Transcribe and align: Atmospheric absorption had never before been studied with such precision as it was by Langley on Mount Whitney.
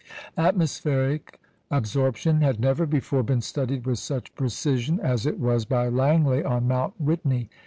Atmospheric 0.35 1.39
absorption 1.69 2.41
had 2.41 2.59
never 2.59 2.87
before 2.87 3.21
been 3.21 3.39
studied 3.41 3.85
with 3.85 3.99
such 3.99 4.33
precision 4.33 4.99
as 4.99 5.27
it 5.27 5.39
was 5.39 5.63
by 5.63 5.89
Langley 5.89 6.43
on 6.43 6.67
Mount 6.67 6.99
Whitney. 6.99 7.51